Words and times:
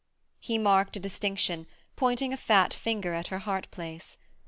He 0.39 0.57
marked 0.57 0.95
a 0.95 0.99
distinction, 0.99 1.67
pointing 1.95 2.33
a 2.33 2.35
fat 2.37 2.73
finger 2.73 3.13
at 3.13 3.27
her 3.27 3.37
heart 3.37 3.69
place. 3.69 4.17